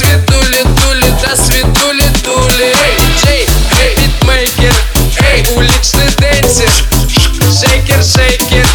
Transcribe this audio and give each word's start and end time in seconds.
светули 0.00 0.62
дули, 0.62 1.14
да 1.22 1.36
светули 1.36 2.08
дули 2.24 2.74
Диджей, 2.98 3.46
битмейкер, 3.96 4.74
уличный 5.54 6.08
дэнсер, 6.18 6.70
Шейкер, 7.60 8.02
шейкер, 8.02 8.66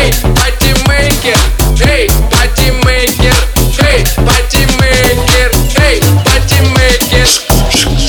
эй, 0.00 0.12
патимейкер, 0.34 1.38
эй, 1.86 2.10
патимейкер, 2.30 3.36
эй, 3.86 4.04
патимейкер, 4.26 5.52
эй, 5.86 6.02
патимейкер. 6.24 7.28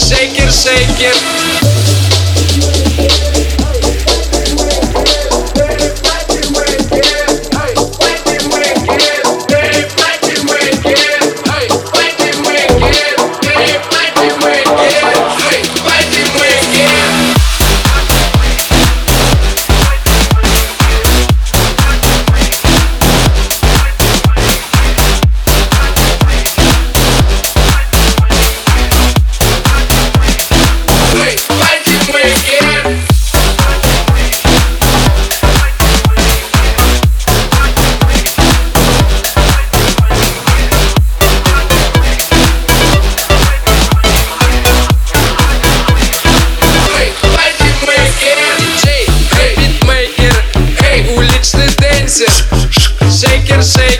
Шейкер, 0.07 0.51
шейкер. 0.51 1.34
dancing. 52.05 52.27
Shake 53.09 53.49
it, 53.49 53.63
shake. 53.63 53.94